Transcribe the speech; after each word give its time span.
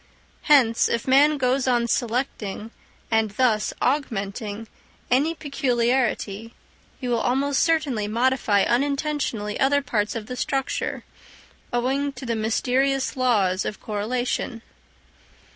Hence 0.49 0.89
if 0.89 1.07
man 1.07 1.37
goes 1.37 1.67
on 1.67 1.87
selecting, 1.87 2.71
and 3.11 3.29
thus 3.29 3.71
augmenting, 3.79 4.67
any 5.11 5.35
peculiarity, 5.35 6.55
he 6.99 7.07
will 7.07 7.19
almost 7.19 7.61
certainly 7.61 8.07
modify 8.07 8.63
unintentionally 8.63 9.59
other 9.59 9.83
parts 9.83 10.15
of 10.15 10.25
the 10.25 10.35
structure, 10.35 11.03
owing 11.71 12.11
to 12.13 12.25
the 12.25 12.35
mysterious 12.35 13.15
laws 13.15 13.63
of 13.63 13.79
correlation. 13.79 14.63